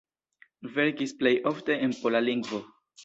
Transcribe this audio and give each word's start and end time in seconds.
Verkis 0.77 1.13
plej 1.19 1.35
ofte 1.53 1.77
en 1.89 1.95
pola 2.01 2.23
lingvo. 2.31 2.63